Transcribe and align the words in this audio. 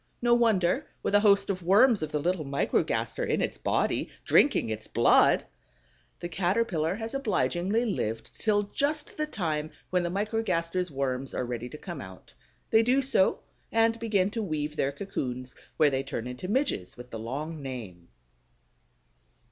No 0.19 0.33
wonder, 0.33 0.87
with 1.03 1.13
a 1.13 1.19
host 1.19 1.51
of 1.51 1.61
worms 1.61 2.01
of 2.01 2.11
the 2.11 2.17
little 2.17 2.43
Microgaster 2.43 3.23
in 3.23 3.39
its 3.39 3.59
body, 3.59 4.09
drinking 4.25 4.69
its 4.69 4.87
blood! 4.87 5.45
The 6.21 6.27
Caterpillar 6.27 6.95
has 6.95 7.13
obligingly 7.13 7.85
lived 7.85 8.31
till 8.39 8.63
just 8.63 9.15
the 9.15 9.27
time 9.27 9.69
when 9.91 10.01
the 10.01 10.09
Microgaster's 10.09 10.89
worms 10.89 11.35
are 11.35 11.45
ready 11.45 11.69
to 11.69 11.77
come 11.77 12.01
out. 12.01 12.33
They 12.71 12.81
do 12.81 13.03
so, 13.03 13.41
and 13.71 13.99
begin 13.99 14.31
to 14.31 14.41
weave 14.41 14.75
their 14.75 14.91
cocoons, 14.91 15.53
where 15.77 15.91
they 15.91 16.01
turn 16.01 16.25
into 16.25 16.47
Midges 16.47 16.97
with 16.97 17.11
the 17.11 17.19
long 17.19 17.61
name. 17.61 18.07